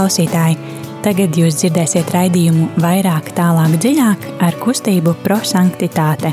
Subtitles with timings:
[0.00, 0.56] klausītāji!
[1.04, 6.30] Tagad jūs dzirdēsiet raidījumu vairāk, tālāk, dziļāk ar kustību prosanktitāte.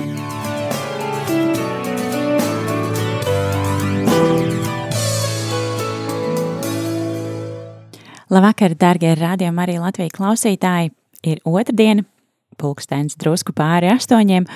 [8.32, 10.94] Labvakar, darbie rādījumi, arī Latvijas klausītāji!
[11.28, 12.08] Ir otrdiena,
[12.56, 14.48] pulkstenis drusku pāri astoņiem,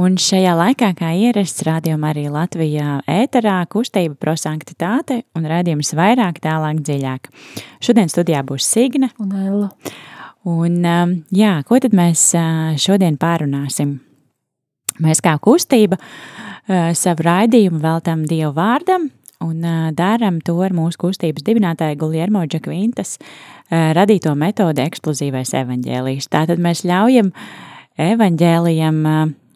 [0.00, 6.78] Un šajā laikā, kā ierasts, rādījumā arī Latvijā ēterā kustība prosanktitāte un rādījums vairāk, tālāk,
[6.86, 7.28] dziļāk.
[7.84, 9.68] Šodien studijā būs Signe un Ella.
[10.48, 13.98] Un, um, jā, ko tad mēs uh, šodien pārunāsim?
[15.04, 19.10] Mēs kā kustība uh, savu raidījumu veltam Dievu vārdam
[19.44, 23.18] un uh, darām to ar mūsu kustības dibinātāju Guljermo Džakvintas
[23.70, 26.26] radīto metodi eksplozīvais evaņģēlijs.
[26.32, 27.28] Tātad mēs ļaujam
[28.00, 29.04] evaņģēlijam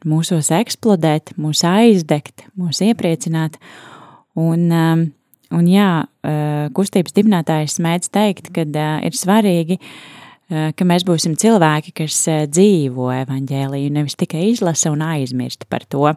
[0.08, 3.58] mūsos eksplodēt, mūs aizdegt, mūs iepriecināt.
[4.38, 5.06] Un, um,
[5.54, 11.38] un jā, uh, kustības dibinātājs mēdz teikt, ka uh, ir svarīgi, uh, ka mēs būsim
[11.40, 16.10] cilvēki, kas dzīvo evaņģēliju, nevis tikai izlasa un aizmirst par to.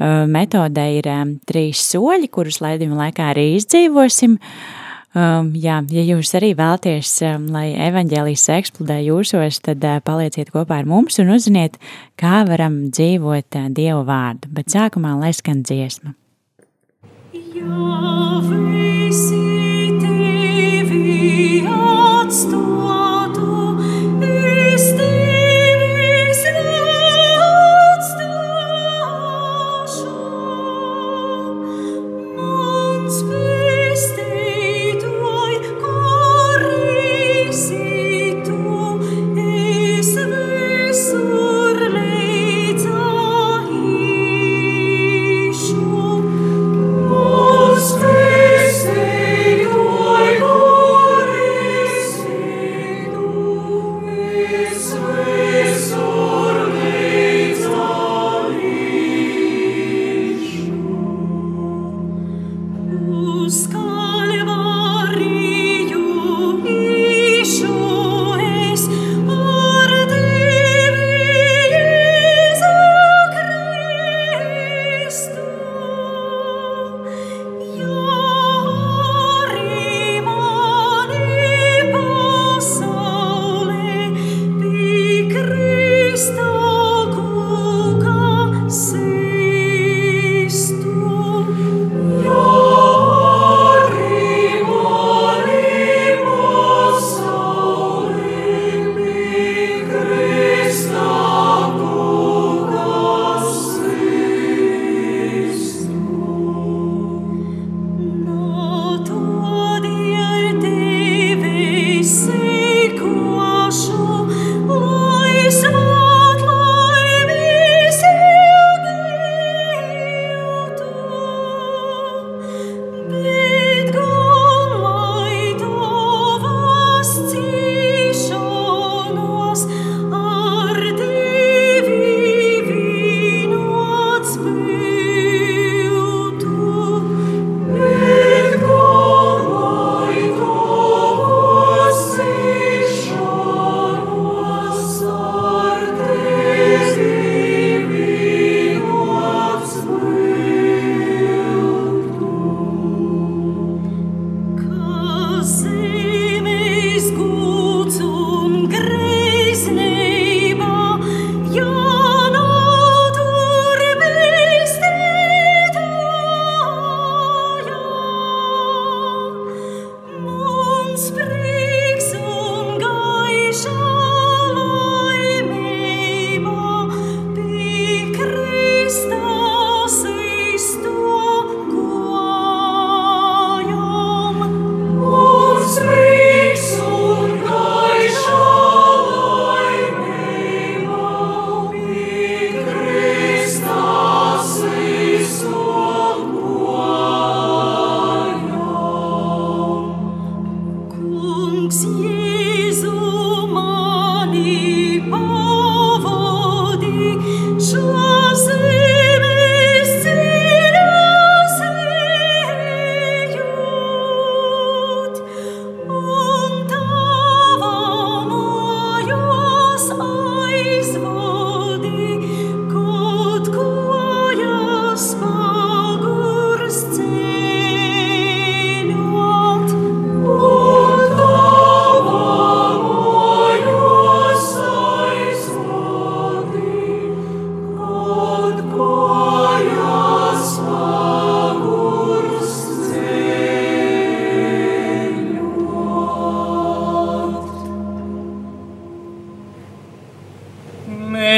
[0.00, 4.38] Metode ir um, trīs soļi, kurus laidījuma laikā arī izdzīvosim.
[4.40, 4.79] Uh,
[5.10, 10.78] Um, jā, ja jūs arī vēlaties, um, lai evaņģēlijas eksplodē jūsos, tad uh, palieciet kopā
[10.78, 11.80] ar mums un uzziniet,
[12.20, 14.46] kā varam dzīvot uh, Dievu vārdu.
[14.54, 16.14] Bet sākumā lai skan dziesma.
[17.34, 19.44] Jā, visi
[19.98, 22.69] tevi atstāj.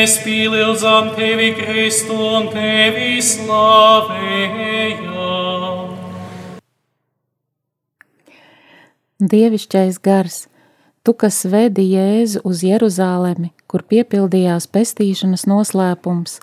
[0.03, 4.73] Mēs pielūdzam tevi, Kristu, un tevi slavējam.
[9.23, 10.49] Dievišķais gars,
[11.07, 16.41] tu, kas vedi Jēzu uz Jeruzālemi, kur piepildījās pestīšanas noslēpums,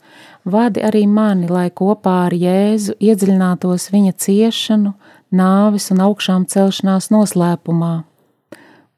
[0.48, 4.94] vadi arī mani, lai kopā ar Jēzu iedziļinātos viņa ciešanu,
[5.36, 8.08] nāvis un augšām celšanās noslēpumā.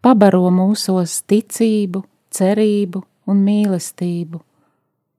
[0.05, 4.50] Pabaro mūsos ticību, cerību un mīlestību.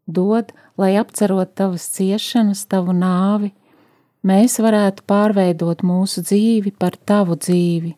[0.07, 3.53] Dod, lai apcerot tavas ciešanas, tavu nāvi,
[4.27, 7.97] mēs varētu pārveidot mūsu dzīvi par tavu dzīvi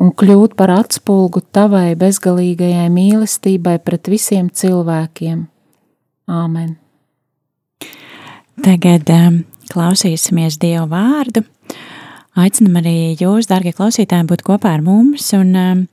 [0.00, 5.44] un kļūt par atspulgu tavai bezgalīgajai mīlestībai pret visiem cilvēkiem.
[6.30, 6.76] Āmen!
[8.60, 9.40] Tagad um,
[9.72, 11.44] klausīsimies Dievu vārdu.
[12.40, 15.26] Aicinam arī jūs, darbie klausītāji, būt kopā ar mums.
[15.36, 15.86] Un, um,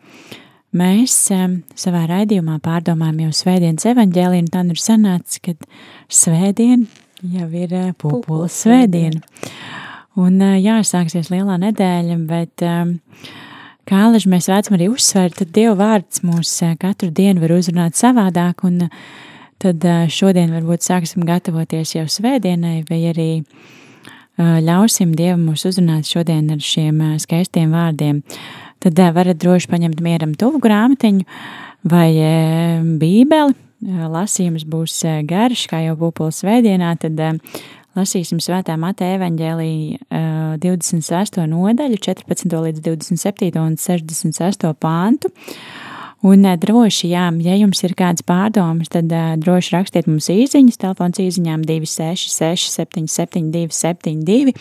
[0.75, 1.15] mēs
[1.79, 5.55] savā raidījumā pārdomājam jau Svētdienas evaņģēliju, un tā ir sanācis, ka
[6.11, 9.21] Svētdiena jau ir uh, pupulas svētdiena.
[10.17, 12.65] Un uh, jā, sāksies lielā nedēļa, bet
[13.87, 17.97] kā Aleži mēs vēcam arī uzsvērt, tad Dieva vārds mūs uh, katru dienu var uzrunāt
[17.97, 18.87] savādāk, un
[19.61, 23.31] tad šodien varbūt sāksim gatavoties jau Svētdienai, vai arī
[24.37, 28.21] ļausim Dievam mūs uzrunāt šodien ar šiem skaistiem vārdiem.
[28.83, 31.25] Tad varat droši paņemt mieram tuvu grāmatiņu
[31.87, 32.11] vai
[33.01, 33.55] bībeli,
[34.13, 37.19] lasījums būs garš, kā jau Būpols svētdienā, tad
[37.97, 39.73] lasīsim svētā Mateja evaņģēlī
[40.63, 45.33] 28 nodaļu, 14 līdz 27 un 66 pāntu.
[46.25, 51.19] Un droši, jā, ja jums ir kādas pārdomas, tad uh, droši rakstiet mums īsiņas, telefons
[51.21, 54.55] īsiņām 266, 772, 72.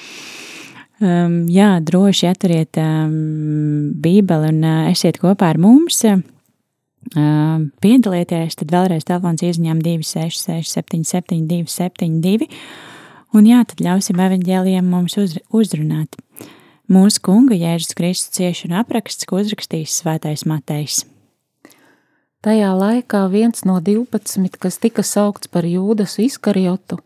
[0.97, 6.01] Um, jā, droši atturiet um, Bībeli un uh, esiet kopā ar mums.
[6.07, 12.49] Uh, piedalieties, tad vēlreiz telefons izņem 266, 772, 72.
[13.37, 16.17] Un jā, tad ļausim evaņģēliem mums uz, uzrunāt.
[16.89, 21.03] Mūsu kunga Jēzus Kristus ciešanu apraksts, ko uzrakstījis Svētais Matejs.
[22.47, 27.01] Tajā laikā viens no divpadsmit, kas tika saukts par Jūdas izkarjotu,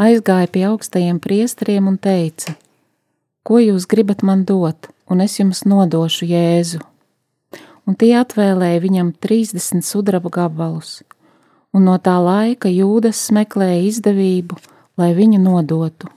[0.00, 2.56] aizgāja pie augstajiem priesteriem un teica:
[3.42, 6.82] Ko jūs gribat man dot, un es jums nodošu Jēzu?
[7.88, 11.00] Un tie atvēlēja viņam 30 sudraba gabalus,
[11.72, 14.58] un no tā laika Jūdas meklēja izdevību,
[15.00, 16.10] lai viņu nodotu.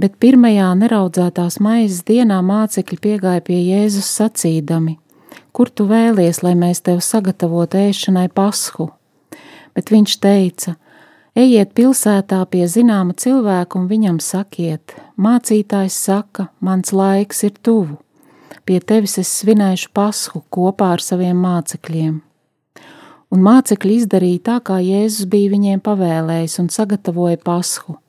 [0.00, 4.98] Bet pirmajā neraudzētās maizes dienā mācekļi piegāja pie Jēzus sacīdami:
[5.52, 8.90] kur tu vēlies, lai mēs tev sagatavotu ēšanai pashu?
[9.76, 10.76] Bet viņš teica,
[11.36, 17.98] ejiet pilsētā pie zināma cilvēka un viņam sakiet, mācītājs saka, mans laiks ir tuvu,
[18.64, 22.20] pie tevis es svinēšu pashu kopā ar saviem mācekļiem.
[23.30, 28.00] Un mācekļi izdarīja tā, kā Jēzus bija viņiem pavēlējis un sagatavoja pashu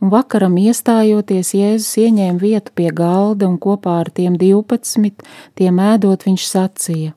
[0.00, 5.22] un vakaram iestājoties Jēzus ieņēma vietu pie galda un kopā ar tiem divpadsmit,
[5.58, 7.14] tiem ēdot viņš sacīja: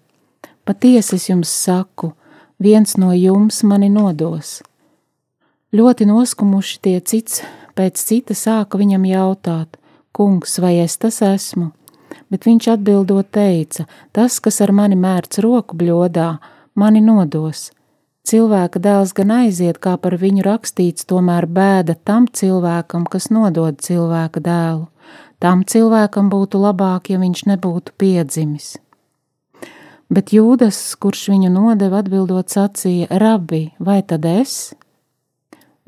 [0.65, 2.13] Patiesi es jums saku,
[2.59, 4.59] viens no jums mani nodos.
[5.75, 7.43] Ļoti noskumuši tie cits
[7.77, 9.77] pēc cita sāka viņam jautāt:
[10.11, 11.71] Kungs, vai es tas esmu?
[12.29, 16.31] Bet viņš atbildot teica: Tas, kas ar mani mērts roku bļodā,
[16.75, 17.69] mani nodos
[18.29, 24.43] Cilvēka dēls gan aiziet, kā par viņu rakstīts, tomēr bēda tam cilvēkam, kas nodod cilvēka
[24.45, 24.85] dēlu.
[25.41, 28.75] Tam cilvēkam būtu labāk, ja viņš nebūtu piedzimis.
[30.13, 34.75] Bet Jūdas, kurš viņu nodeva, atbildot, sacīja: Rabbi, vai tad es?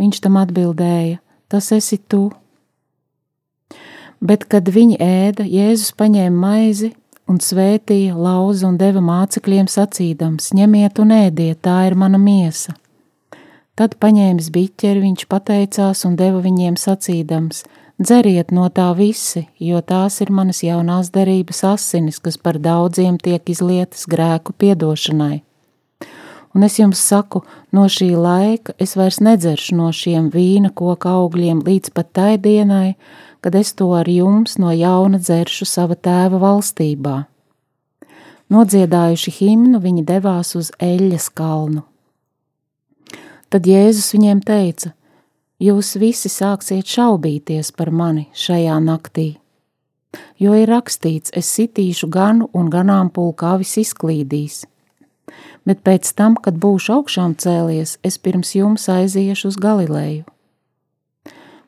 [0.01, 1.20] Viņš tam atbildēja:
[1.51, 2.31] Tas esi tu.
[4.22, 6.91] Bet, kad viņi ēda, Jēzus paņēma maizi,
[7.29, 12.75] un svētīja, lauza un deva mācekļiem sacīdams: Ņemiet un ēdiet, tā ir mana miesa.
[13.77, 17.63] Tad paņēmis biķeri, viņš pateicās un deva viņiem sacīdams:
[18.01, 23.53] Dzeriet no tā visi, jo tās ir manas jaunās derības asinis, kas par daudziem tiek
[23.53, 25.43] izlietas grēku piedošanai.
[26.51, 31.62] Un es jums saku, no šī laika es vairs nedzeršu no šiem vīna koka augļiem
[31.63, 32.96] līdz pat tai dienai,
[33.41, 37.22] kad es to ar jums no jauna dzeršu sava tēva valstībā.
[38.51, 41.86] Nodziedājuši himnu, viņi devās uz eļļas kalnu.
[43.51, 44.91] Tad Jēzus viņiem teica:
[45.62, 49.27] Jūs visi sāksiet šaubīties par mani šajā naktī,
[50.39, 54.65] jo ir rakstīts: Es sitīšu ganu un ganāmpulku avis izklīdīs.
[55.66, 60.26] Bet pēc tam, kad būšu augšām cēlies, es pirms jums aiziešu uz Galileju.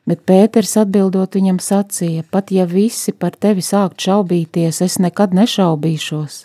[0.04, 6.44] Bet Pēters atbildot viņam sacīja: Pat ja visi par tevi sākt šaubīties, es nekad nešaubīšos.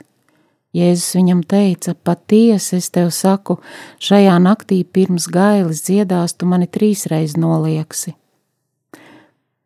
[0.77, 3.57] Jēzus viņam teica: Patiesi es tev saku,
[3.99, 8.15] šajā naktī pirms gailis dziedās, tu mani trīsreiz nolieksi.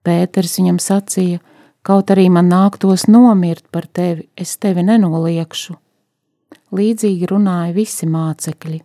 [0.03, 1.43] Pēters viņam sacīja:
[1.83, 5.82] Kaut arī man nāktos nomirt par tevi, es tevi nenoliekšu.
[6.73, 8.79] Līdzīgi runāja visi mācekļi.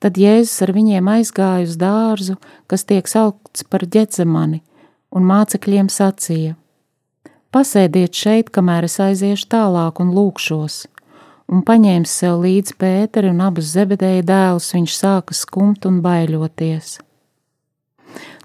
[0.00, 4.62] Tad Jēzus ar viņiem aizgāja uz dārzu, kas tiek saukts par ģecemani,
[5.12, 6.54] un mācekļiem sacīja:
[7.52, 10.86] Pasēdiet šeit, kamēr es aiziešu tālāk un lūkšos.
[11.50, 16.94] Un paņēmis sev līdzi Pēteri un abus zebedēja dēlus, viņš sāka skumt un baiļoties.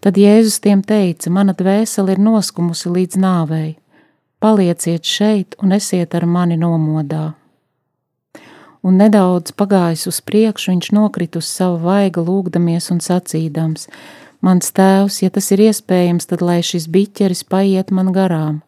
[0.03, 3.71] Tad Jēzus tiem teica: Mana dvēsele ir noskumusi līdz nāvei.
[4.43, 7.31] Palieciet šeit un esiet ar mani nomodā
[8.86, 13.88] un nedaudz pagājis uz priekšu, viņš nokrita uz savu vaigu, lūgdamies un sacīdams:
[14.46, 18.62] Mans tēvs, ja tas ir iespējams, tad lai šis biķeris paiet man garām,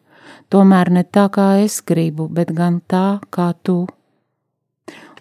[0.50, 3.84] tomēr ne tā, kā es gribu, bet gan tā, kā tu.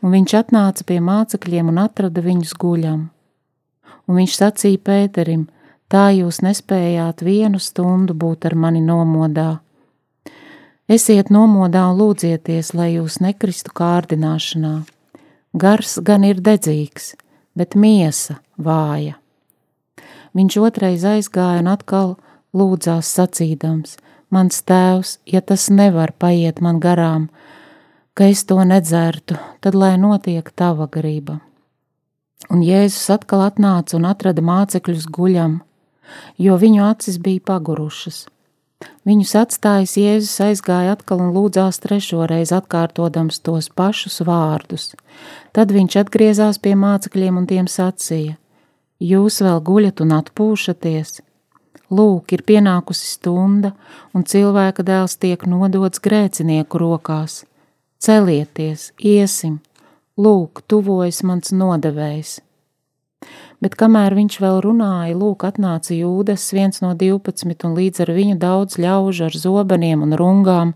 [0.02, 3.06] Un viņš atnāca pie mācekļiem un atrada viņus guļam.
[4.08, 5.48] Un viņš sacīja Pēterim:
[5.88, 9.60] Tā jūs nespējāt vienu stundu būt ar mani nomodā
[10.88, 14.86] Esiet nomodā un lūdzieties, lai jūs nekristu kārdināšanā.
[15.52, 17.10] Gars gan ir dedzīgs,
[17.60, 19.18] bet miesa vāja.
[20.32, 22.14] Viņš otrais aizgāja un atkal
[22.56, 23.98] lūdzās sacīdams:
[24.32, 27.28] Mans tēvs, ja tas nevar paiet man garām,
[28.16, 31.42] ka es to nedzertu, tad lai notiek tava grība.
[32.48, 35.60] Un Jēzus atkal atnāca un atrada mācekļus guļam,
[36.40, 38.24] jo viņu acis bija pagurušas
[39.08, 44.92] Viņus atstājis Jēzus aizgāja atkal un lūdzās trešo reizi atkārtodams tos pašus vārdus.
[45.56, 48.36] Tad viņš atgriezās pie mācekļiem un tiem sacīja:
[49.00, 51.22] Jūs vēl guļat un atpūšaties?
[51.90, 53.72] Lūk, ir pienākusi stunda,
[54.14, 57.46] un cilvēka dēls tiek nodots grēcinieku rokās.
[58.04, 59.62] Celieties, iesim!
[60.18, 62.42] Lūk, tuvojas mans nodevējs!
[63.64, 68.38] Bet kamēr viņš vēl runāja, lūk, atnāca Jūdas, viens no divpadsmit, un līdz ar viņu
[68.42, 70.74] daudz ļaužu ar zobeniem un rungām,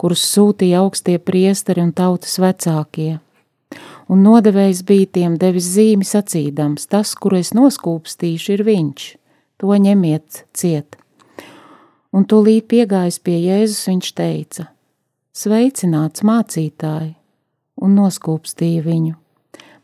[0.00, 3.18] kurus sūtīja augstie priesteri un tautas vecākie.
[4.10, 9.06] Un nodevējs bija tiem devis zīmi sacīdams, tas, kuru es noskūpstīšu, ir viņš,
[9.62, 10.98] to ņemiet ciet.
[12.10, 14.66] Un tūlīt piegājis pie Jēzus, viņš teica:
[15.30, 17.14] Sveicināts mācītāji,
[17.78, 19.14] un noskūpstīja viņu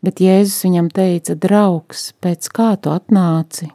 [0.05, 3.71] bet Jēzus viņam teica: Draugs, pēc kā tu atnāci?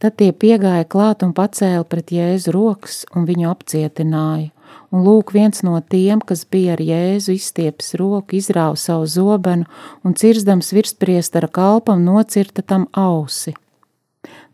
[0.00, 4.48] Tad tie piegāja klāt un pacēla pret Jēzu rokas un viņu apcietināja.
[4.90, 9.68] Un lūk, viens no tiem, kas bija ar Jēzu izstiepis roku, izrāva savu zobenu
[10.02, 13.52] un cirzdams virspriestara kalpam nocirta tam ausi.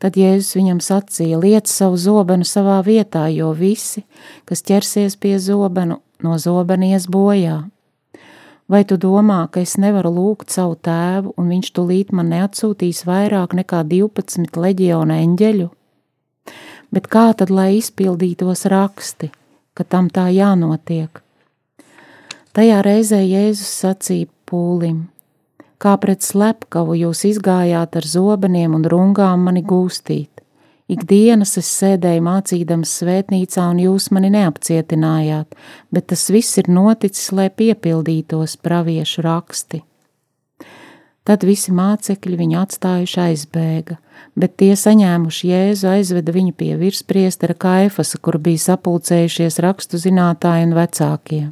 [0.03, 4.03] Tad Jēzus viņam sacīja: Liec savu zobenu savā vietā, jo visi,
[4.45, 7.63] kas ķersies pie zobenu, no zobena ies bojā.
[8.67, 13.55] Vai tu domā, ka es nevaru lūgt savu tēvu, un viņš tūlīt man neatsūtīs vairāk
[13.55, 15.69] nekā 12 leģiona eņģeļu?
[16.91, 19.31] Bet kā tad, lai izpildītos raksti,
[19.71, 21.23] ka tam tā jānotiek?
[22.59, 25.05] Tajā reizē Jēzus sacīja pūlim:
[25.79, 30.36] Kā pret slepkavu jūs izgājāt ar zobeniem un rungām mani gūstīt?
[30.87, 35.57] Ikdienas es sēdēju mācīdams svētnīcā, un jūs mani neapcietinājāt,
[35.91, 39.83] bet tas viss ir noticis, lai piepildītos praviešu raksti.
[41.27, 43.99] Tad visi mācekļi viņu atstājuši aizbēga,
[44.39, 50.79] bet tie saņēmuši Jēzu aizveda viņu pie virspriestera Kaifasa, kur bija sapulcējušies rakstu zinātāji un
[50.79, 51.45] vecākie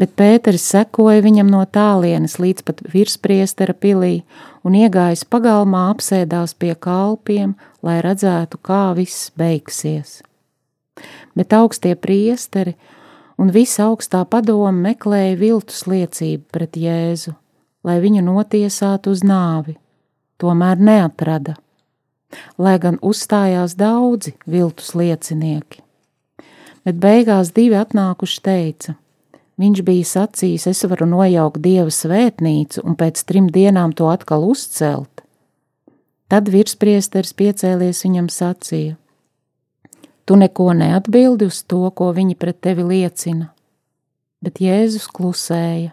[0.00, 4.22] bet Pēters sekoja viņam no tālienes līdz pat virspriestera pilī
[4.66, 10.20] un iegājis pagalmā apsēdās pie kalpiem, lai redzētu, kā viss beigsies.
[11.34, 12.74] Bet augstie priesteri
[13.38, 17.34] un visa augstā padoma meklēja viltus liecību pret Jēzu,
[17.84, 19.76] lai viņu notiesātu uz nāvi,
[20.38, 21.56] tomēr neatrada,
[22.58, 25.82] lai gan uzstājās daudzi viltus liecinieki.
[26.84, 28.98] Bet beigās divi atnākuši teica–
[29.60, 35.22] Viņš bija sacījis, es varu nojaukt dieva svētnīcu un pēc trim dienām to atkal uzcelt.
[36.26, 38.96] Tad virspriesteris piecēlies viņam sacīja:
[40.26, 43.52] Tu neko neatbildi uz to, ko viņi pret tevi liecina.
[44.42, 45.92] Bet Jēzus klusēja.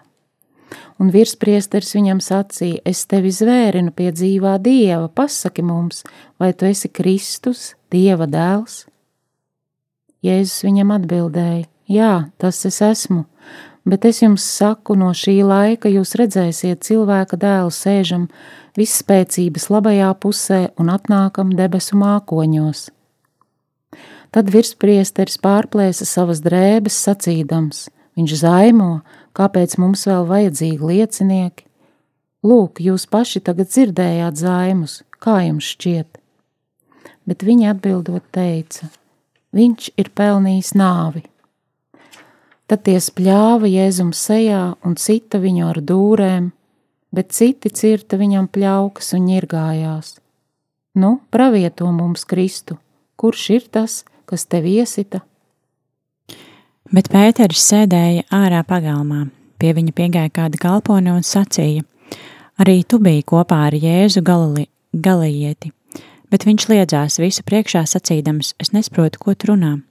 [0.97, 6.01] Un virspriesteris viņam sacīja: Es tevi zvērinu pie dzīvā dieva, pasaki mums,
[6.41, 8.87] vai tu esi Kristus, dieva dēls?
[10.25, 13.25] Jēzus viņam atbildēja: Jā, tas es esmu
[13.85, 18.27] bet es jums saku, no šī laika jūs redzēsiet cilvēka dēlu sēžam
[18.77, 22.89] visspēcības labajā pusē un atnākam debesu mākoņos.
[24.31, 29.01] Tad virspriesteris pārplēsa savas drēbes sacīdams: viņš zaimo,
[29.35, 31.67] kāpēc mums vēl vajadzīgi liecinieki?
[32.47, 36.17] Lūk, jūs paši tagad dzirdējāt zaimus, kā jums šķiet?
[37.27, 38.87] Bet viņi atbildot teica,
[39.53, 41.21] viņš ir pelnījis nāvi.
[42.71, 46.45] Tad tie spļāva Jēzum sejā un cita viņu ar dūrēm,
[47.11, 50.13] bet citi cirta viņam pļaukas un ņirgājās.
[50.95, 52.77] Nu, pravieto mums Kristu,
[53.19, 55.19] kurš ir tas, kas te viesita?
[56.95, 59.25] Bet Pēters sēdēja ārā pagalmā,
[59.59, 61.83] pie viņa piegāja kāda kalpone un sacīja:
[62.55, 65.75] Arī tu biji kopā ar Jēzu Galili, Galijieti,
[66.31, 69.81] bet viņš liedzās visu priekšā sacīdams: Es nesaprotu, ko tu runā.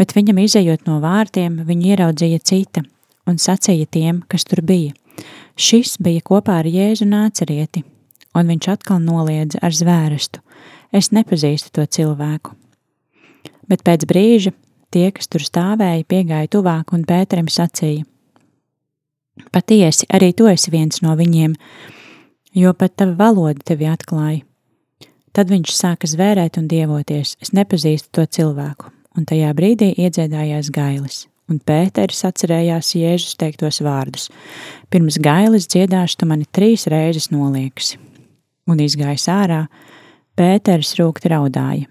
[0.00, 2.82] Bet viņam izējot no vārtiem, viņu ieraudzīja cita
[3.28, 4.94] un sacīja tiem, kas tur bija:
[5.56, 7.84] Šis bija kopā ar Jēzu nācerieti,
[8.34, 10.40] un viņš atkal noliedza ar zvērestu:
[10.92, 12.56] Es nepazīstu to cilvēku.
[13.68, 14.52] Bet pēc brīža
[14.92, 18.04] tie, kas tur stāvēja, piegāja tuvāk un Pēterim sacīja:
[19.52, 21.54] Patiesi, arī tu esi viens no viņiem,
[22.54, 24.42] jo pat tava valoda tevi atklāja.
[25.32, 31.26] Tad viņš sāka zvērēt un dievoties: Es nepazīstu to cilvēku, un tajā brīdī iedziedājās gailis
[31.52, 34.28] un Pēteris atcerējās Jēzus teiktos vārdus:
[34.90, 37.98] Pirms gailis dziedāšu, tu mani trīs reizes nolieksi.
[38.70, 39.66] Un izgājis ārā,
[40.38, 41.88] Pēteris rūkti raudāja.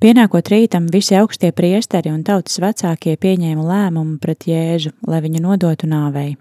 [0.00, 5.90] Pienākot rītam, visi augstie priesteri un tautas vecākie pieņēma lēmumu pret Jēzu, lai viņu nodotu
[5.90, 6.38] nāvei,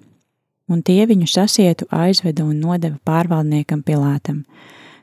[0.72, 4.46] un tie viņu sasietu, aizveda un nodeva pārvaldniekam Pilātam.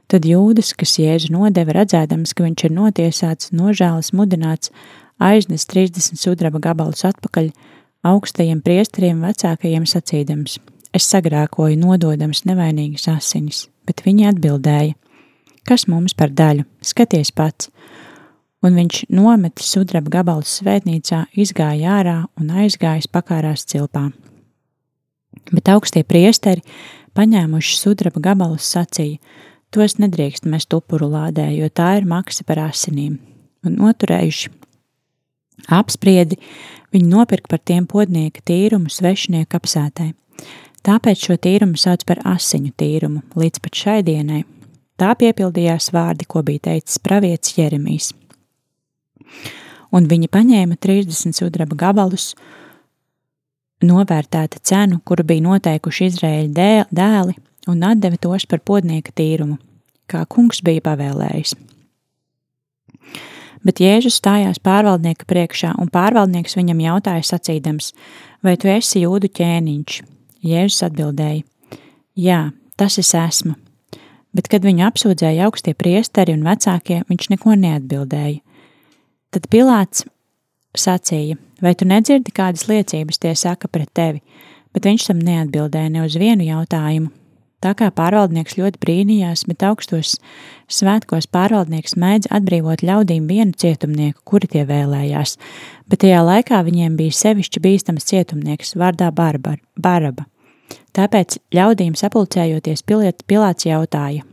[0.06, 4.70] Tad jūdas, kas Jēzu nodeva, redzēdams, ka viņš ir notiesāts, nožēlas mudināts,
[5.18, 7.50] aiznes 30 sudraba gabalus atpakaļ
[8.06, 10.60] augstajiem priesteriem vecākajiem sacīdams:
[10.94, 14.94] Es sagrākoju nododams nevainīgas asinis, bet viņi atbildēja:
[15.66, 16.62] Kas mums par daļu?
[16.86, 17.72] Skaties pats!
[18.62, 24.08] Un viņš nometa sudraba gabalus svētnīcā, izgāja ārā un aizgājis pakārās cilpā.
[25.52, 26.64] Bet augstie priesteri,
[27.18, 29.18] paņēmuši sudraba gabalus, sacīja:
[29.76, 33.18] Tos nedrīkst mest upuru lādē, jo tā ir maksa par asinīm,
[33.66, 34.54] un noturējuši
[35.72, 36.36] Apspriedi
[36.94, 40.12] viņi nopirka par tiem podnieka tīrumu svešinieku apsētai.
[40.86, 44.44] Tāpēc šo tīrumu sauc par asiņu tīrumu līdz pat šai dienai.
[44.96, 48.12] Tā piepildījās vārdi, ko bija teicis pravietis Jeremijs.
[49.92, 52.30] Un viņi paņēma 30 sudraba gabalus,
[53.82, 57.36] novērtēta cenu, kuru bija noteikuši Izraēļa dēli,
[57.68, 59.58] un atdeva tos par podnieka tīrumu,
[60.10, 61.56] kā kungs bija pavēlējis
[63.66, 67.92] bet Jēzus stājās pārvaldnieka priekšā, un pārvaldnieks viņam jautāja sacīdams,
[68.46, 70.00] vai tu esi jūdu ķēniņš?
[70.46, 71.42] Jēzus atbildēja,
[72.20, 72.40] jā,
[72.78, 73.56] tas es esmu.
[74.36, 78.42] Bet, kad viņu apsūdzēja augstie priesteri un vecākie, viņš neko neatbildēja.
[79.32, 80.04] Tad Pilārs
[80.76, 84.20] sacīja, vai tu nedzirdi, kādas liecības tie saka pret tevi,
[84.76, 87.08] bet viņš tam neatbildēja ne uz vienu jautājumu,
[87.64, 90.18] Tā kā pārvaldnieks ļoti brīnījās, bet augstos
[90.68, 95.38] svētkos pārvaldnieks mēdz atbrīvot ļaudīm vienu cietumnieku, kuri tie vēlējās,
[95.88, 100.28] bet tajā laikā viņiem bija sevišķi bīstams cietumnieks vārdā Barbar, Baraba.
[100.96, 104.26] Tāpēc ļaudīm sapulcējoties piliet, Pilāts jautāja,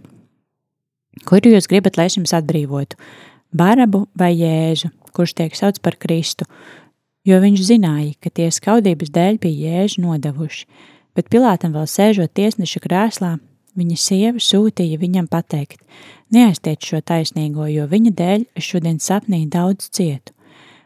[1.23, 2.99] kuru jūs gribat, lai es jums atbrīvotu,
[3.55, 6.43] Barabu vai Jēzu, kurš tiek sauc par Kristu,
[7.23, 10.67] jo viņš zināja, ka tie skaudības dēļ bija Jēžu nodevuši–
[11.17, 13.37] bet Pilātam vēl sēžot tiesneša krēslā,
[13.79, 15.81] viņa sieva sūtīja viņam pateikt:
[16.33, 20.33] Neaiztiec šo taisnīgo, jo viņa dēļ es šodien sapnī daudz cietu.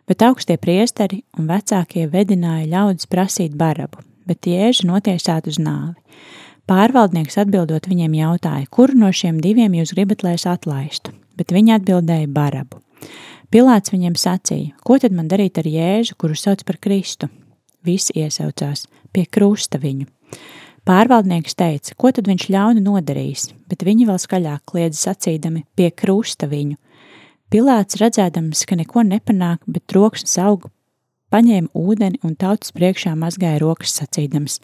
[0.08, 6.00] Bet augstie priesteri un vecākie vedināja ļaudis prasīt barabu, bet Jēžu notiesāt uz nāvi.
[6.68, 11.78] Pārvaldnieks atbildot viņiem jautāja, kuru no šiem diviem jūs gribat, lai es atlaistu, bet viņi
[11.78, 12.82] atbildēja barabu.
[13.52, 17.30] Pilāts viņiem sacīja, ko tad man darīt ar Jēzu, kuru sauc par Kristu?
[17.88, 18.84] Visi iesaucās
[19.16, 20.10] pie krusta viņu.
[20.88, 26.48] Pārvaldnieks teica, ko tad viņš ļauni nodarīs, bet viņi vēl skaļāk kliedza sacīdami pie krusta
[26.48, 26.78] viņu.
[27.52, 30.70] Pilāts redzēdams, ka neko nepanāk, bet troksnis aug,
[31.32, 34.62] paņēma ūdeni un tautas priekšā mazgāja rokas sacīdams.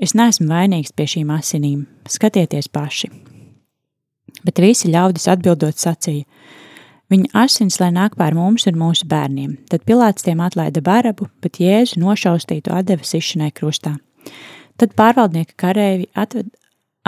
[0.00, 3.12] Es neesmu vainīgs pie šīm asinīm, skatieties paši.
[4.48, 6.24] Bet visi ļaudis atbildot sacīja,
[7.12, 9.58] viņa asins, lai nāk pār mums un mūsu bērniem.
[9.68, 13.98] Tad Pilāts tiem atlaida barabu, bet Jēzu nošaustītu atdeva sišanai krustā.
[14.78, 16.52] Tad pārvaldnieka kareivi atved,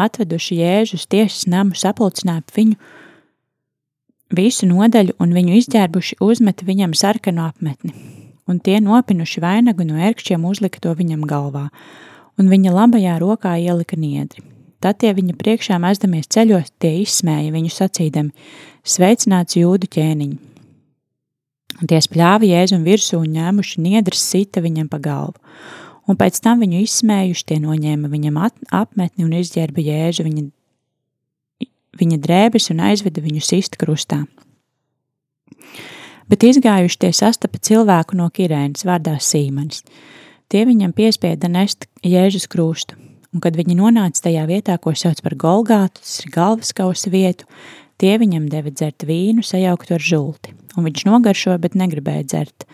[0.00, 2.76] atveduši jēžu uz tiesas namu, sapulcināja viņu
[4.34, 7.94] visu nodaļu un viņu izģērbuši uzmeta viņam sarkanu apmetni.
[8.50, 11.68] Un tie nopinuši vainagu no ērkšķiem uzlika to viņam galvā,
[12.38, 14.42] un viņa labajā rokā ielika niedri.
[14.80, 18.32] Tad tie viņa priekšā mezdamies ceļos, tie izsmēja viņu sacīdami:
[18.82, 20.32] Sveicināts jūdu ķēniņ!
[21.80, 25.36] Un tie spļāva jēzum virsū un ņēmuši niedras sita viņam pa galvu.
[26.10, 30.46] Un pēc tam viņu izsmējuši, tie noņēma viņam apmetni un izģērba jēzu viņa,
[32.00, 34.24] viņa drēbes un aizveda viņu sist krustā.
[36.30, 39.84] Bet izgājuši tie sastapa cilvēku no Kirēnas vārdā Sīmanis.
[40.50, 42.96] Tie viņam piespieda nest jēžas krustu,
[43.30, 47.46] un kad viņi nonāca tajā vietā, ko sauc par Golgātu, tas ir galvaskausa vietu,
[48.02, 52.66] tie viņam deva dzert vīnu sajauktu ar žulti, un viņš nogaršoja, bet negribēja dzert.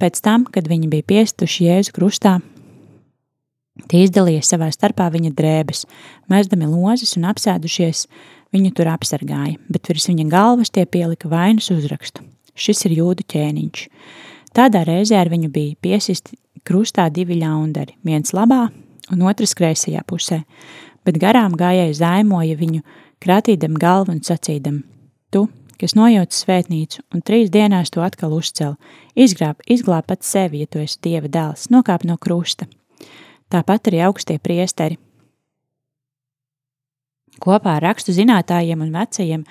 [0.00, 2.38] Pēc tam, kad viņi bija piestuši Jēzu krustā,
[3.88, 5.86] tie izdalīja savā starpā viņa drēbes,
[6.32, 8.06] mēsdami lozes un apsēdušies,
[8.54, 12.24] viņu tur apsargāja, bet virs viņa galvas tie pielika vainas uzrakstu.
[12.58, 13.86] Šis ir jūdu ķēniņš.
[14.56, 18.66] Tādā reizē ar viņu bija piesisti krustā divi ļaundari, viens labā
[19.10, 20.42] un otrs kreisajā pusē,
[21.06, 22.82] bet garām gājēji zaimoja viņu,
[23.22, 24.82] krātīdam galvu un sacīdam:
[25.30, 25.46] Tu,
[25.80, 28.76] kas nojauc svētnīcu un trīs dienās to atkal uzcel,
[29.14, 32.68] izglāb, izglāb pats sevi, ja tu esi dieva dēls, nokāp no krusta.
[33.50, 34.98] Tāpat arī augstie priesteri.
[37.40, 39.46] Kopā ar rakstu zinātājiem un vecajiem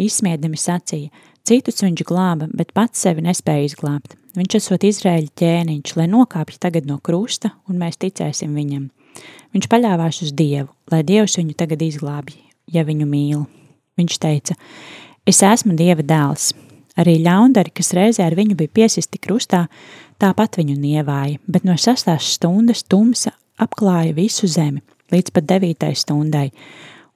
[0.00, 1.10] izsmiedami sacīja,
[1.46, 4.14] citus viņš glāba, bet pats sevi nespēja izglābt.
[4.34, 8.88] Viņš esot Izraēļa ķēniņš, lai nokāpj tagad no krusta, un mēs ticēsim viņam.
[9.54, 12.34] Viņš paļāvās uz Dievu, lai Dievs viņu tagad izglābj,
[12.74, 13.44] ja viņu mīl.
[13.98, 14.58] Viņš teica,
[15.26, 16.50] es esmu Dieva dēls.
[17.00, 19.64] Arī ļaundari, kas reizē ar viņu bija piesisti krustā,
[20.22, 26.48] tāpat viņu nievāja, bet no sastās stundas tumsa apklāja visu zemi, līdz pat devītai stundai,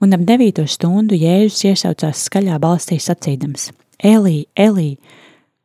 [0.03, 3.71] un ap devīto stundu Jēzus iesaucās skaļā balstī sacīdams:
[4.03, 4.97] Elī, Elī,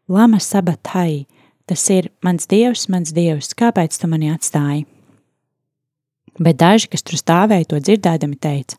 [0.09, 1.25] lama sabatai,
[1.65, 4.83] Tas ir mans dievs, mans dievs, kāpēc tu mani atstāji?
[6.35, 8.75] Bet daži, kas tur stāvēja, to dzirdēdami, teica: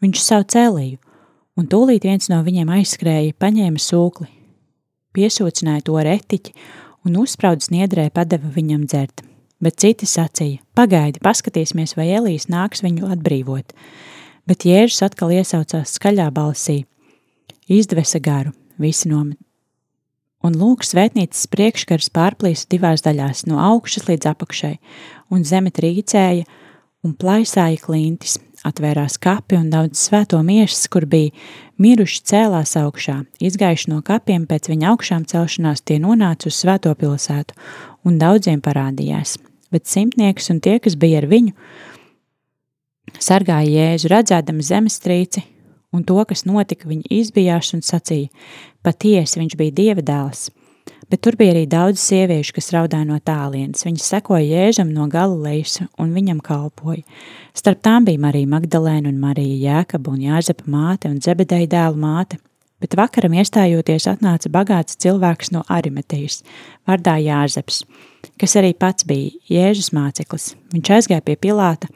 [0.00, 0.96] Viņš sauc Eliju,
[1.60, 4.30] un tūlīt viens no viņiem aizskrēja, paņēma sūkli,
[5.16, 6.54] piesūcināja to retiķi
[7.06, 9.24] un uzspraudis niedrē padeva viņam dzert.
[9.62, 13.72] Bet citi sacīja: Pagaidi, paskatīsimies, vai Elijas nāks viņu atbrīvot.
[14.44, 16.82] Bet Jēzus atkal iesaucās skaļā balsī:
[17.70, 19.40] Izdvesa garu, visi nomet
[20.44, 24.74] un lūk, svētnīcas priekškars pārplīsa divās daļās, no augšas līdz apakšai,
[25.32, 26.44] un zeme trīcēja
[27.04, 31.32] un plaisāja klintis, atvērās kapi un daudz svēto miesas, kur bija
[31.80, 37.56] miruši cēlās augšā, izgājuši no kapiem pēc viņa augšām celšanās tie nonāca uz svēto pilsētu,
[38.06, 39.38] un daudziem parādījās,
[39.74, 41.54] bet simtnieks un tie, kas bija ar viņu,
[43.18, 45.44] sargāja Jēzu redzēdami zemestrīci
[45.94, 48.30] un to, kas notika, viņi izbijās un sacīja,
[48.82, 50.48] patiesi viņš bija dieva dēls.
[51.10, 53.84] Bet tur bija arī daudz sieviešu, kas raudāja no tālienes.
[53.86, 57.02] Viņas sekoja Jēzum no Galilejas un viņam kalpoja.
[57.56, 62.40] Starp tām bija Marija Magdalēna un Marija Jēkaba un Jāzepa māte un Zebedeja dēla māte.
[62.82, 66.42] Bet vakaram iestājoties atnāca bagāts cilvēks no Arimetijas,
[66.88, 67.84] vārdā Jāzeps,
[68.40, 70.52] kas arī pats bija Jēzus māceklis.
[70.74, 71.88] Viņš aizgāja pie Pilāta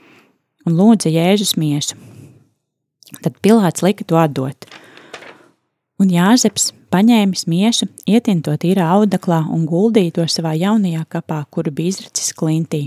[0.64, 1.98] un lūdza Jēzus miesu,
[3.22, 4.68] Tad Pilārs lika to atdot.
[5.98, 11.72] Un Jāzeps paņēmis miesu, ietin to tīrā audeklā un guldīja to savā jaunajā kapā, kuru
[11.74, 12.84] bija izracis klintī.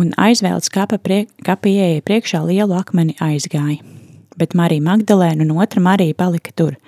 [0.00, 3.84] Un aizvēlts kapa, priek, kapa ieeja priekšā lielu akmeni aizgāja.
[4.40, 6.78] Bet Marija Magdalēna un otra Marija palika tur,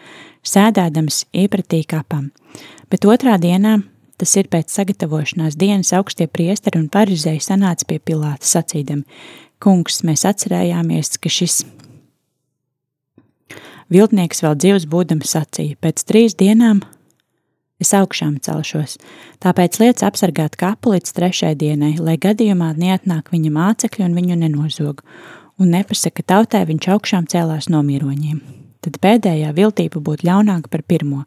[0.49, 2.31] sēdēdams iepratī kapam.
[2.91, 3.77] Bet otrā dienā,
[4.17, 9.05] tas ir pēc sagatavošanās dienas, augstie priesteri un parizēji sanāca pie Pilāta sacīdami:
[9.61, 11.67] Kungs, mēs atcerējāmies, ka šis
[13.93, 16.81] Viltnieks vēl dzīvs būdams sacīja: Pēc trīs dienām
[17.79, 18.97] es augšām celšos,
[19.45, 25.05] tāpēc liec apsargāt kapu līdz trešajai dienai, lai gadījumā neatnāk viņa mācekļi un viņu nenozog,
[25.63, 28.41] un nepasaka tautai viņš augšām cēlās no miroņiem.
[28.83, 31.23] Tad pēdējā viltība būtu ļaunāka par pirmo.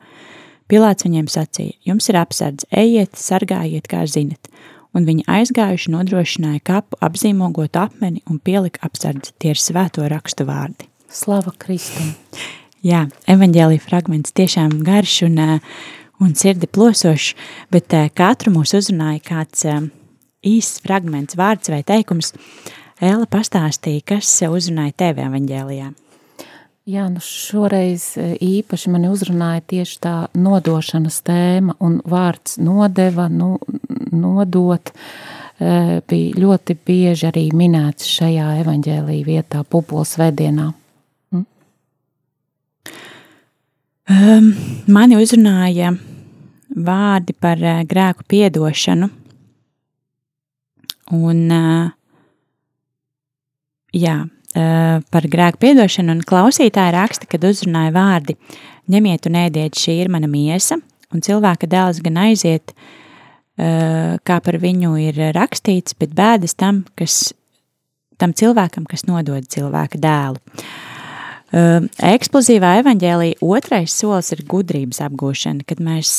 [0.68, 4.52] Pilāts viņiem sacīja: Jums ir apsardz, ejiet, sargājiet, kā zinat,
[4.92, 9.32] un viņi aizgājuši nodrošināja kapu, apzīmogot apmeni un pielika apsardzi.
[9.40, 10.92] Tie ir svēto rakstu vārdi.
[11.10, 12.12] Slava Kristum!
[12.80, 15.40] Jā, evaņģēlija fragments tiešām garš un,
[16.24, 17.34] un sirdi plosošs,
[17.76, 19.66] bet katru mūs uzrunāja kāds
[20.48, 22.32] īsts fragments, vārds vai teikums.
[23.04, 25.92] Ēla pastāstīja, kas uzrunāja tevi evaņģēlijā.
[26.90, 33.58] Jā, nu šoreiz īpaši mani uzrunāja tieši tā nodošanas tēma un vārds nodeva, nu,
[34.16, 34.96] nodot,
[35.60, 40.72] bija ļoti bieži arī minēts šajā evaņģēlī vietā, pupols vēdienā.
[44.10, 44.54] Um,
[44.90, 45.92] mani uzrunāja
[46.74, 49.10] vārdi par uh, grēku piedošanu.
[51.14, 51.92] Un, uh,
[53.94, 58.38] jā, uh, par grēku piedošanu, un klausītāji raksta, kad uzrunāja vārdi:
[58.90, 60.80] ņemiet un ēdiet, šī ir mana miesa,
[61.14, 62.74] un cilvēka dēls gan aiziet,
[63.60, 67.34] kā par viņu ir rakstīts, bet bēdas tam, kas,
[68.16, 70.40] tam cilvēkam, kas nodod cilvēka dēlu.
[71.50, 76.12] Eksplozīvā evaņģēlī otrais solis ir gudrības apgūšana, kad mēs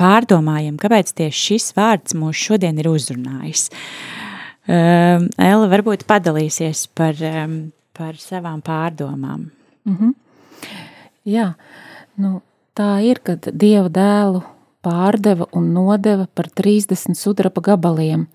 [0.00, 3.68] pārdomājam, kāpēc tieši šis vārds mūs šodien ir uzrunājis.
[4.66, 7.20] Ella varbūt padalīsies par,
[7.92, 9.50] par savām pārdomām.
[9.84, 10.14] Mm -hmm.
[11.26, 11.54] Jā,
[12.16, 12.40] nu,
[12.74, 14.42] tā ir, kad Dieva dēlu
[14.86, 18.26] pārdeva un nodeva par 30 sudraba gabaliem.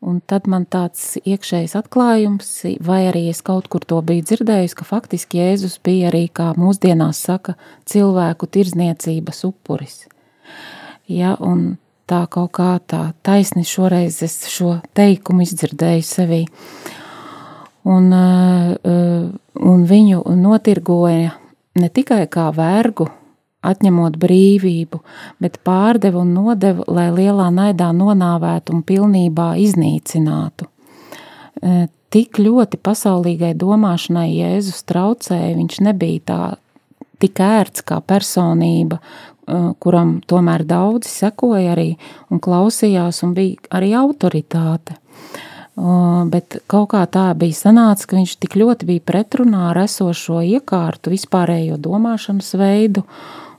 [0.00, 2.48] Un tad man tāds iekšējs atklājums,
[2.80, 7.20] vai arī es kaut kur to biju dzirdējis, ka faktiski Jēzus bija arī, kā mūsdienās
[7.28, 7.52] saka,
[7.84, 10.06] cilvēku tirzniecības upuris.
[11.04, 11.76] Ja, un
[12.08, 16.42] tā kaut kā tā taisni šoreiz es šo teikumu izdzirdēju sevī.
[17.84, 21.36] Un, un viņu notirgoja
[21.80, 23.10] ne tikai kā vergu,
[23.66, 25.00] atņemot brīvību,
[25.42, 30.68] bet pārdeva un nodeva, lai lielā naidā nonāvētu un pilnībā iznīcinātu.
[31.60, 36.40] E, tik ļoti pasaulīgai domāšanai Jēzus traucēja, viņš nebija tā
[37.20, 41.92] tik ērts kā personība, e, kuram tomēr daudzi sekoja arī
[42.32, 44.96] un klausījās un bija arī autoritāte.
[45.80, 51.12] Bet kaut kā tā bija sanāca, ka viņš tik ļoti bija pretrunā ar esošo iekārtu,
[51.14, 53.04] vispārējo domāšanas veidu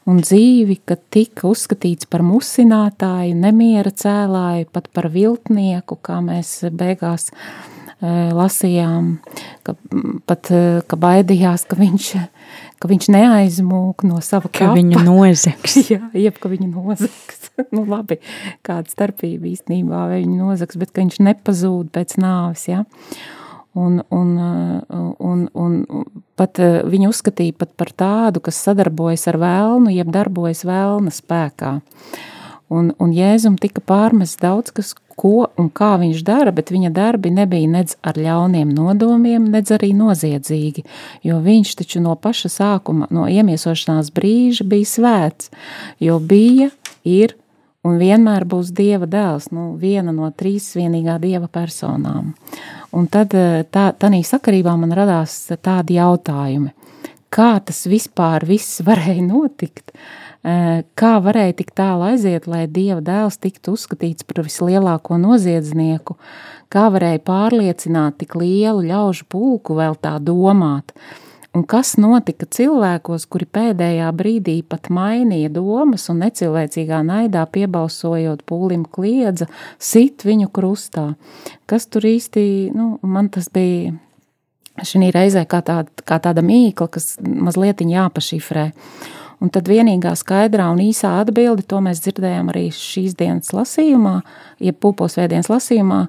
[0.09, 7.29] un dzīvi, ka tika uzskatīts par musinātāju, nemiera cēlāju, pat par viltnieku, kā mēs beigās
[8.01, 9.13] lasījām,
[9.67, 9.75] ka
[10.25, 10.49] pat
[10.89, 12.07] ka baidījās, ka viņš,
[12.81, 14.77] ka viņš neaizmūk no sava ka kapa.
[14.79, 15.77] viņu nozags.
[15.91, 17.51] Jā, jeb, ka viņu nozags.
[17.75, 18.17] nu labi,
[18.65, 22.81] kāda starpība īstenībā, vai viņu nozags, bet ka viņš nepazūd pēc nāves, jā.
[22.81, 23.21] Ja?
[23.77, 24.31] Un, un,
[25.23, 25.75] un, un
[26.41, 26.58] pat
[26.89, 31.77] viņu uzskatīja pat par tādu, kas sadarbojas ar vēlnu, jeb darbojas vēlna spēkā.
[32.71, 37.30] Un, un Jēzum tika pārmests daudz kas, ko un kā viņš dara, bet viņa darbi
[37.36, 40.86] nebija nedz ar ļauniem nodomiem, nedz arī noziedzīgi,
[41.27, 45.51] jo viņš taču no paša sākuma, no iemiesošanās brīža bija svēts,
[45.99, 46.71] jo bija,
[47.04, 47.36] ir
[47.84, 52.34] un vienmēr būs Dieva dēls, nu, viena no trīs vienīgā Dieva personām.
[52.97, 56.73] Un tad eh, tā, tādā sakarībā man radās tādi jautājumi.
[57.32, 59.93] Kā tas vispār viss varēja notikt?
[60.41, 66.17] Eh, kā varēja tik tālu aiziet, lai Dieva dēls tiktu uzskatīts par vislielāko noziedznieku?
[66.71, 70.95] Kā varēja pārliecināt tik lielu ļaužu pulku vēl tā domāt?
[71.51, 78.85] Un kas notika cilvēkos, kuri pēdējā brīdī pat mainīja domas un necilvēcīgā naidā piebalsojot pūlim
[78.87, 81.09] kliedza, sit viņu krustā?
[81.67, 83.91] Kas tur īsti, nu, man tas bija
[84.79, 88.69] šī reizē kā tāda, kā tāda mīkla, kas mazliet jāpašifrē.
[89.41, 94.19] Un tad vienīgā skaidrā un īsā atbilde, to mēs dzirdējām arī šīs dienas lasījumā,
[94.62, 96.01] jeb pūposvētdienas lasījumā,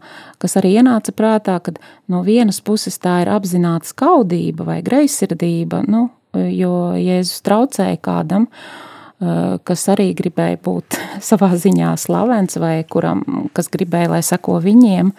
[0.43, 1.81] kas arī ienāca prātā, kad
[2.13, 9.57] no vienas puses tā ir apzināta skaudība vai greizsirdība, nu, jo Jēzus traucēja kādam, eh,
[9.65, 15.13] kas arī gribēja būt savā ziņā slavens vai kuram, kas gribēja, lai seko viņiem,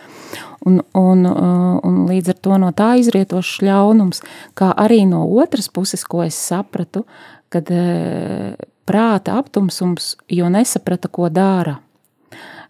[0.70, 4.22] un, un, eh, un līdz ar to no tā izrietošs ļaunums,
[4.54, 7.08] kā arī no otras puses, ko es sapratu,
[7.54, 8.56] kad e,
[8.88, 11.78] prāta aptumsums, jo nesaprata, ko dara.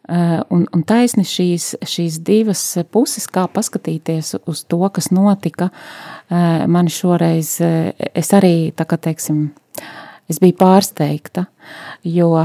[0.03, 0.19] E,
[0.53, 5.69] un, un taisni šīs, šīs divas puses, kā paskatīties uz to, kas notika,
[6.27, 7.55] e, man šoreiz,
[8.11, 9.47] es arī, tā kā teiksim,
[10.31, 11.47] es biju pārsteigta,
[12.07, 12.35] jo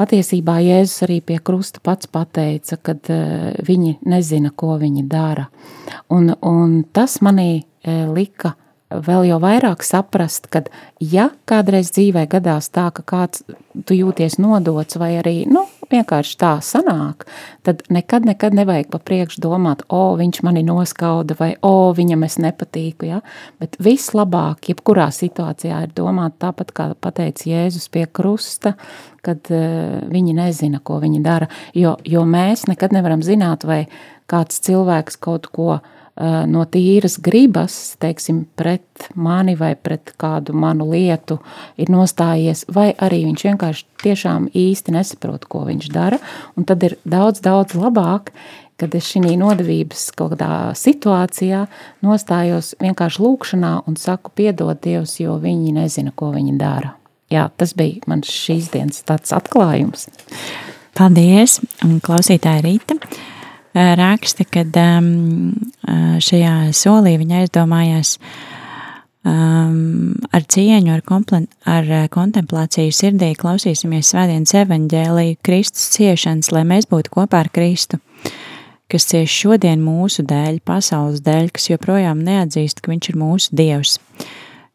[0.00, 3.10] patiesībā Jēzus arī pie krusta pats pateica, kad
[3.66, 5.50] viņi nezina, ko viņi dara.
[6.08, 8.54] Un, un tas manī lika
[8.90, 10.64] vēl jau vairāk saprast, ka,
[11.00, 13.44] ja kādreiz dzīvē gadās tā, ka kāds
[13.86, 17.26] tu jūties nodots vai arī, nu, vienkārši tā sanāk,
[17.66, 22.38] tad nekad, nekad nevajag pa priekšu domāt, o, viņš mani noskauda vai o, viņam es
[22.42, 23.20] nepatīku, ja?
[23.62, 28.74] bet vislabāk, jebkurā situācijā ir domāt tāpat, kā pateica Jēzus pie krusta,
[29.26, 33.84] kad uh, viņi nezina, ko viņi dara, jo, jo mēs nekad nevaram zināt, vai
[34.30, 40.90] kāds cilvēks kaut ko uh, no tīras gribas, teiksim, pret mani vai pret kādu manu
[40.90, 41.38] lietu
[41.80, 46.20] ir nostājies, vai arī viņš vienkārši tiešām īsti nesaprot, ko viņš dara,
[46.56, 48.34] un tad ir daudz, daudz labāk,
[48.80, 51.66] kad es šī nodevības kaut kādā situācijā
[52.04, 56.94] nostājos vienkārši lūkšanā un saku piedod Dievs, jo viņi nezina, ko viņi dara.
[57.30, 60.08] Jā, tas bija mans šīs dienas tāds atklājums.
[60.98, 62.96] Paldies, un klausītāja Rīta.
[63.70, 65.10] Uh, raksta, ka um,
[66.20, 68.16] šajā solī viņa aizdomājās
[69.20, 76.62] Um, ar cieņu, ar, komplen, ar uh, kontemplāciju sirdī klausīsimies svētdienas evaņģēliju Kristus ciešanas, lai
[76.64, 77.98] mēs būtu kopā ar Kristu,
[78.88, 83.98] kas cieš šodien mūsu dēļ, pasaules dēļ, kas joprojām neatzīst, ka viņš ir mūsu Dievs.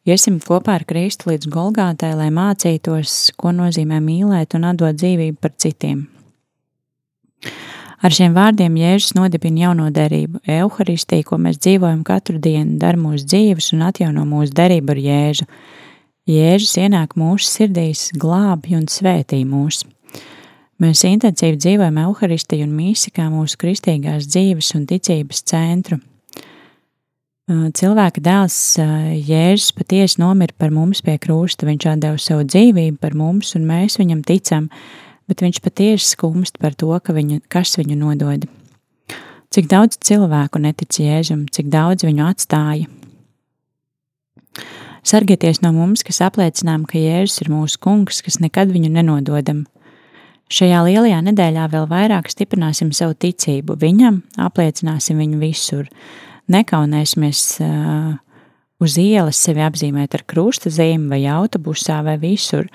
[0.05, 5.57] Iesim kopā ar Kristu līdz Golgātai, lai mācītos, ko nozīmē mīlēt un atdot dzīvību par
[5.57, 6.05] citiem.
[8.05, 13.25] Ar šiem vārdiem Jēzus nodibina jauno derību, evaharistiju, ko mēs dzīvojam katru dienu, dara mūsu
[13.25, 15.47] dzīves un atjauno mūsu derību ar Jēzu.
[16.29, 19.81] Jēzus ienāk mūsu sirdīs, glābj un svētī mūs.
[20.85, 25.97] Mēs intensīvi dzīvojam evaharistiju un mīsi kā mūsu kristīgās dzīves un ticības centru.
[27.49, 28.59] Cilvēka dēls
[29.31, 33.97] Jēzus patiesi nomira par mums pie krusta, viņš atdeva savu dzīvību par mums, un mēs
[33.97, 34.69] viņam ticam,
[35.29, 38.45] bet viņš patiesi skumst par to, ka viņu, kas viņu nodod.
[39.53, 42.89] Cik daudz cilvēku netic Jēzum, cik daudz viņu atstāja.
[45.05, 49.63] Sargieties no mums, kas apliecinām, ka Jēzus ir mūsu kungs, kas nekad viņu nenododam.
[50.49, 55.87] Šajā lielajā nedēļā vēl vairāk stiprināsim savu ticību viņam, apliecināsim viņu visur.
[56.53, 58.11] Nekaunēsimies uh,
[58.81, 62.69] uz ielas sevi apzīmēt ar krusta zīmi vai autobusā vai visur.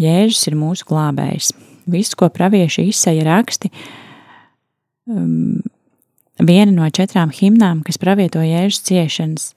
[0.00, 1.54] Jēzus ir mūsu glābējs
[1.90, 3.70] visu, ko pravieši izsaja raksti,
[5.10, 5.62] um,
[6.42, 9.50] viena no četrām himnām, kas pravieto jēžas ciešanas.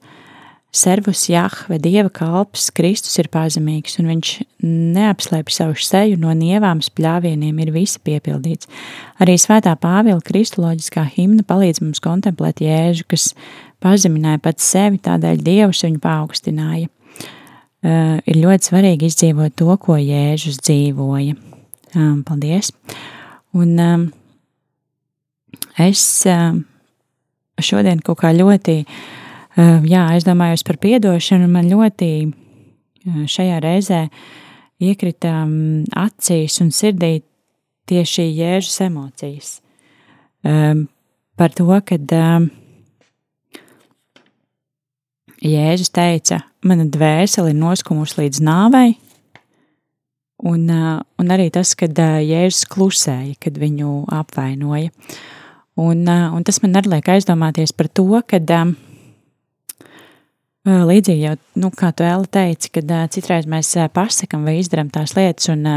[0.70, 4.28] Servus Jahve, Dieva kalps, Kristus ir pazemīgs, un viņš
[4.62, 8.70] neapslēpj savu seju no nievām spļāvieniem, ir visi piepildīts.
[9.18, 13.32] Arī svētā Pāvila kristoloģiskā himna palīdz mums kontemplēt Jēžu, kas
[13.82, 16.86] pazemināja pats sevi, tādēļ Dievs viņu paaugstināja.
[17.80, 21.49] Uh, ir ļoti svarīgi izdzīvot to, ko Jēzus dzīvoja.
[21.94, 22.70] Um, paldies!
[23.52, 24.04] Un um,
[25.78, 26.62] es um,
[27.58, 34.04] šodien kaut kā ļoti, uh, jā, aizdomājos par piedošanu, un man ļoti uh, šajā reizē
[34.80, 37.18] iekrita um, acīs un sirdī
[37.90, 39.58] tieši jēžas emocijas.
[40.46, 40.86] Um,
[41.36, 42.50] par to, kad um,
[45.40, 48.90] Jēzus teica, mana dvēsele ir noskumusi līdz nāvei,
[50.40, 50.70] Un,
[51.20, 54.88] un arī tas, kad Jēzus klusēja, kad viņu apvainoja.
[55.80, 58.40] Un, un tas man arī liek aizdomāties par to, ka
[60.64, 65.48] līdzīgi jau, nu, kā tu Ēla teici, kad citreiz mēs pasakam vai izdarām tās lietas,
[65.52, 65.68] un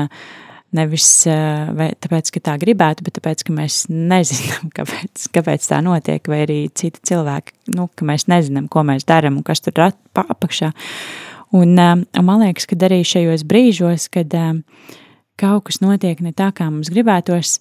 [0.74, 6.44] nevis tāpēc, ka tā gribētu, bet tāpēc, ka mēs nezinām, kāpēc, kāpēc tā notiek, vai
[6.48, 10.72] arī citi cilvēki, nu, ka mēs nezinām, ko mēs darām un kas tur apakšā.
[10.72, 14.64] Um, un man liekas, ka arī šajos brīžos, kad um,
[15.40, 17.60] kaut kas notiek ne tā, kā mums gribētos,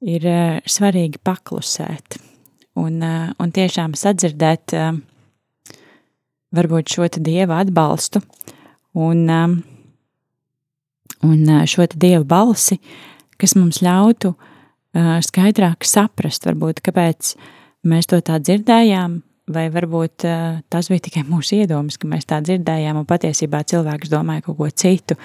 [0.00, 2.20] ir uh, svarīgi paklusēt.
[2.80, 4.72] Un, un tiešām sadzirdēt
[6.54, 8.22] varbūt šo dieva atbalstu
[8.94, 9.24] un,
[11.26, 12.78] un šo dieva balsi,
[13.40, 14.32] kas mums ļautu
[15.26, 17.34] skaidrāk saprast, varbūt, kāpēc
[17.90, 19.20] mēs to tā dzirdējām,
[19.54, 24.12] vai varbūt uh, tas bija tikai mūsu iedomas, ka mēs tā dzirdējām, un patiesībā cilvēks
[24.12, 25.18] domāja kaut ko citu.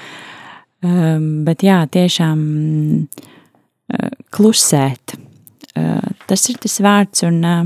[0.85, 2.39] Um, bet jā, tiešām
[3.05, 5.15] uh, klusēt.
[5.75, 7.65] Uh, tas ir tas vārds, un, uh,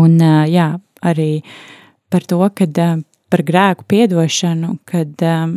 [0.00, 0.72] un uh, jā,
[1.04, 1.30] arī
[2.12, 2.98] par to, kad uh,
[3.32, 5.56] par grēku piedošanu, kad um,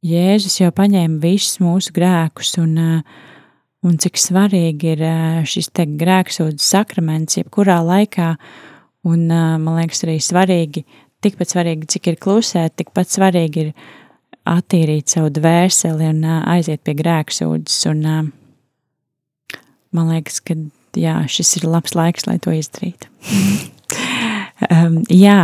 [0.00, 3.18] Jēzus jau paņēma visus mūsu grēkus un uh,
[3.86, 5.04] un cik svarīgi ir
[5.48, 8.34] šis te grēksūdzes sakraments jebkurā laikā,
[9.08, 10.84] un man liekas arī svarīgi,
[11.24, 13.72] tikpat svarīgi, cik ir klusēt, tikpat svarīgi ir
[14.50, 18.04] attīrīt savu dvēseli un aiziet pie grēksūdzes, un
[19.96, 20.56] man liekas, ka
[20.96, 23.08] jā, šis ir labs laiks, lai to izdarītu.
[24.68, 25.42] um, jā,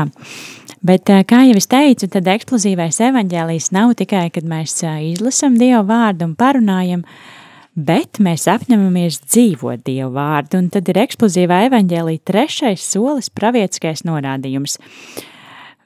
[0.86, 6.28] Bet, kā jau es teicu, tad eksplozīvais evaņģēlijs nav tikai, kad mēs izlasam Dievu vārdu
[6.28, 7.35] un parunājam, uh,
[7.76, 14.78] bet mēs apņemamies dzīvot Dievu vārdu, un tad ir eksplozīvā evaņģēlī trešais solis pravietiskais norādījums.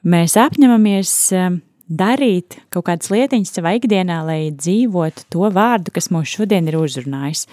[0.07, 6.31] Mēs apņemamies um, darīt kaut kādas lietiņas savā ikdienā, lai dzīvotu to vārdu, kas mūs
[6.31, 7.45] šodien ir uzrunājis.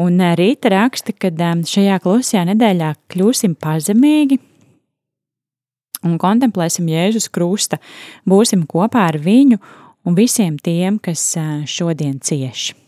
[0.00, 4.40] Un uh, rīta raksta, ka um, šajā klusajā nedēļā kļūsim pazemīgi,
[6.06, 7.78] un kontemplēsim Jēzus krusta,
[8.28, 9.60] būsim kopā ar viņu
[10.06, 12.85] un visiem tiem, kas uh, šodien cieši.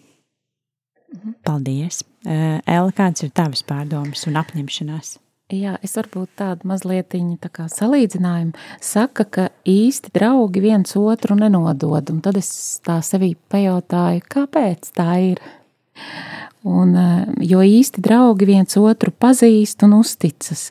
[1.14, 1.38] Mhm.
[1.44, 2.02] Paldies!
[2.26, 5.16] Ella, kādas ir tavas pārdomas un apņemšanās?
[5.48, 8.52] Jā, es varbūt tādu mazliet tā salīdzinājumu
[8.84, 12.50] saka, ka īsti draugi viens otru nenodod, un tad es
[12.84, 15.40] tā sevī pajautāju, kāpēc tā ir?
[16.66, 16.90] Un,
[17.38, 20.68] jo īsti draugi viens otru pazīst un uzticas.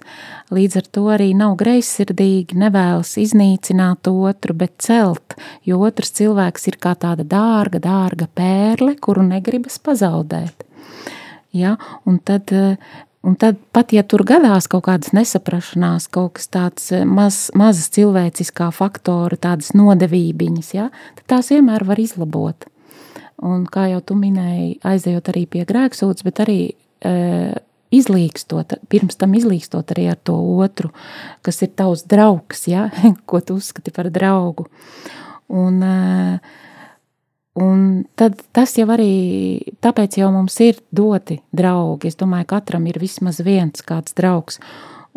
[0.52, 6.78] Līdz ar to arī nav greizsirdīgi, nevēlas iznīcināt otru, bet celt, jo otrs cilvēks ir
[6.84, 10.68] kā tāda dārga, dārga pērle, kuru negribas pazaudēt.
[11.56, 11.78] Ja?
[12.06, 12.52] Un tad
[13.28, 18.70] Un tad, pat ja tur gadās kaut kādas nesaprašanās, kaut kas tāds maz, mazas cilvēciskā
[18.72, 20.86] faktora, tādas nodevībiņas, ja,
[21.18, 22.70] tad tās vienmēr var izlabot.
[23.46, 26.62] Un, kā jau tu minēji, aizejot arī pie grēksūdzes, bet arī
[27.06, 27.12] e,
[27.94, 30.90] izlīkstot, pirms tam izlīkstot arī ar to otru,
[31.46, 32.88] kas ir tavs draugs, ja?
[33.30, 34.66] ko tu uzskati par draugu.
[35.54, 36.40] Un, e,
[37.62, 37.86] un
[38.18, 39.14] tad tas jau arī,
[39.86, 42.10] tāpēc jau mums ir doti draugi.
[42.10, 44.58] Es domāju, katram ir vismaz viens kāds draugs.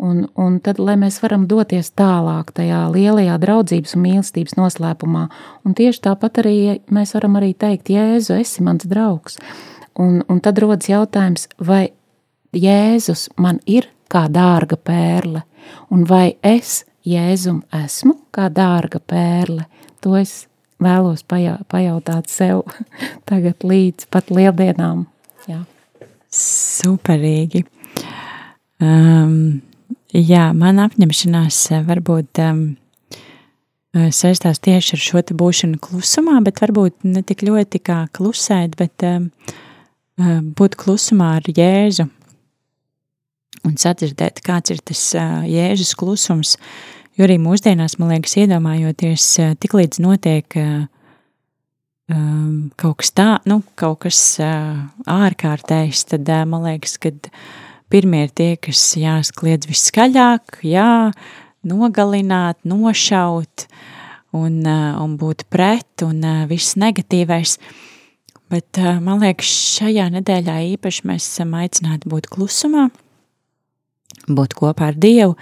[0.01, 5.27] Un, un tad, lai mēs varam doties tālāk tajā lielajā draudzības un mīlestības noslēpumā,
[5.61, 6.55] un tieši tāpat arī
[6.89, 9.37] mēs varam arī teikt, Jēzu, esi mans draugs.
[10.01, 11.91] Un, un tad rodas jautājums, vai
[12.57, 15.45] Jēzus man ir kā dārga pērle,
[15.93, 19.69] un vai es Jēzum esmu kā dārga pērle,
[20.01, 20.47] to es
[20.81, 22.65] vēlos pajā, pajautāt sev
[23.29, 25.05] tagad līdz pat lieldienām.
[25.45, 25.61] Jā.
[26.33, 27.67] Superīgi.
[28.81, 29.61] Um,
[30.11, 32.63] Jā, man apņemšanās eh, varbūt um,
[34.11, 39.05] saistās tieši ar šo te būšanu klusumā, bet varbūt ne tik ļoti kā klusēt, bet
[39.07, 39.29] um,
[40.57, 42.09] būt klusumā ar Jēzu
[43.67, 46.57] un sadzirdēt, kāds ir tas uh, Jēzus klusums,
[47.15, 50.85] jo arī mūsdienās, man liekas, iedomājoties, uh, tik līdz notiek uh,
[52.11, 57.43] um, kaut kas tā, nu, kaut kas uh, ārkārtējs, tad uh, man liekas, kad uh,
[57.91, 61.11] Pirmie ir tie, kas jāskliedz viskaļāk, jā,
[61.67, 63.65] nogalināt, nošaut
[64.31, 67.57] un, uh, un būt pret un uh, viss negatīvais.
[68.51, 72.87] Bet uh, man liekas, šajā nedēļā īpaši mēs esam aicināti būt klusumā,
[74.31, 75.35] būt kopā ar Dievu,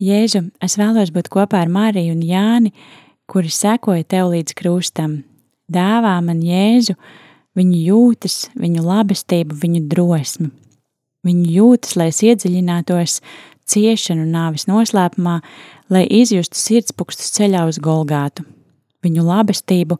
[0.00, 2.70] Jēzu, es vēlos būt kopā ar Mariju un Jāni,
[3.28, 5.18] kuri sekoja tev līdz krustam.
[5.70, 6.96] Dāvā man Jēzu,
[7.58, 10.48] viņu jūtas, viņu labestību, viņu drosmi.
[11.26, 13.18] Viņu jūtas, lai iedziļinātos
[13.70, 15.40] ciešanu nāvis noslēpumā,
[15.92, 18.46] lai izjustu sirdspūkstus ceļā uz Golgātu.
[19.04, 19.98] Viņu labestību,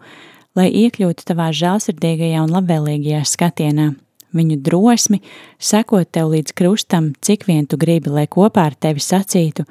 [0.57, 3.93] lai iekļūtu tavā žēlsirdīgajā un labvēlīgajā skatienā.
[4.37, 5.18] Viņu drosmi,
[5.59, 9.66] sekot tev līdz krustam, cik vien tu gribi, lai kopā ar tevi sacītu,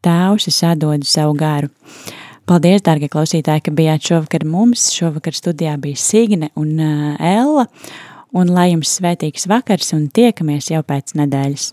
[0.00, 1.68] Tēvs, es atdodu savu garu.
[2.48, 4.86] Paldies, dārgie klausītāji, ka bijāt šovakar mums.
[4.96, 7.66] Šovakar studijā bija Signe un uh, Ella
[8.32, 11.70] un lai jums svētīgs vakars un tiekamies jau pēc nedēļas.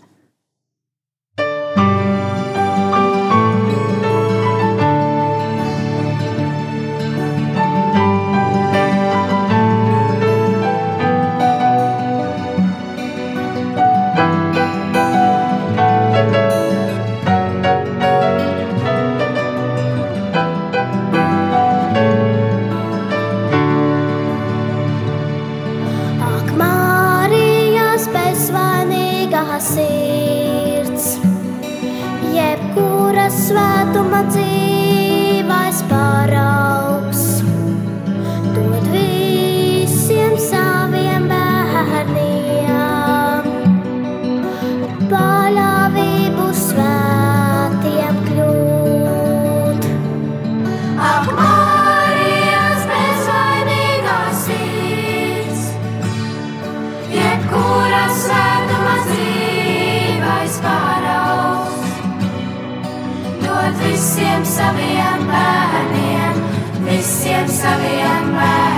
[64.58, 66.42] saviem bērniem,
[66.88, 68.77] visiem saviem bērniem.